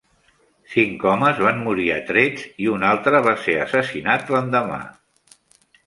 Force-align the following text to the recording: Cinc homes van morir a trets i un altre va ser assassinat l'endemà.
Cinc 0.75 1.05
homes 1.09 1.41
van 1.49 1.61
morir 1.67 1.85
a 1.97 1.99
trets 2.09 2.47
i 2.65 2.71
un 2.79 2.89
altre 2.95 3.23
va 3.31 3.37
ser 3.45 3.59
assassinat 3.67 4.35
l'endemà. 4.37 4.85